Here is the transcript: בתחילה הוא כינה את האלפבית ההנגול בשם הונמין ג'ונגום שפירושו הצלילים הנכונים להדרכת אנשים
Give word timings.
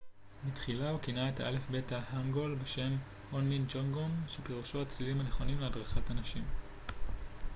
בתחילה 0.47 0.89
הוא 0.89 0.99
כינה 1.01 1.29
את 1.29 1.39
האלפבית 1.39 1.91
ההנגול 1.91 2.55
בשם 2.63 2.95
הונמין 3.31 3.65
ג'ונגום 3.69 4.21
שפירושו 4.27 4.81
הצלילים 4.81 5.19
הנכונים 5.19 5.59
להדרכת 5.59 6.11
אנשים 6.11 6.43